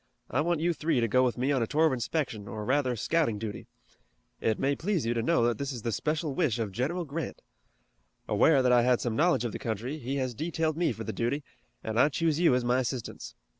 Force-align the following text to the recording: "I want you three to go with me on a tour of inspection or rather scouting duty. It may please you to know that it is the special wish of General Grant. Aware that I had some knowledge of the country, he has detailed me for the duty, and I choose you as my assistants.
"I 0.31 0.41
want 0.41 0.59
you 0.61 0.73
three 0.73 0.99
to 0.99 1.07
go 1.07 1.23
with 1.23 1.37
me 1.37 1.51
on 1.51 1.61
a 1.61 1.67
tour 1.67 1.85
of 1.85 1.93
inspection 1.93 2.47
or 2.47 2.65
rather 2.65 2.95
scouting 2.95 3.37
duty. 3.37 3.67
It 4.39 4.57
may 4.57 4.75
please 4.75 5.05
you 5.05 5.13
to 5.13 5.21
know 5.21 5.43
that 5.45 5.61
it 5.61 5.71
is 5.71 5.83
the 5.83 5.91
special 5.91 6.33
wish 6.33 6.57
of 6.57 6.71
General 6.71 7.05
Grant. 7.05 7.43
Aware 8.27 8.63
that 8.63 8.71
I 8.71 8.81
had 8.81 8.99
some 8.99 9.15
knowledge 9.15 9.45
of 9.45 9.51
the 9.51 9.59
country, 9.59 9.99
he 9.99 10.15
has 10.15 10.33
detailed 10.33 10.75
me 10.75 10.91
for 10.91 11.03
the 11.03 11.13
duty, 11.13 11.43
and 11.83 11.99
I 11.99 12.09
choose 12.09 12.39
you 12.39 12.55
as 12.55 12.65
my 12.65 12.79
assistants. 12.79 13.35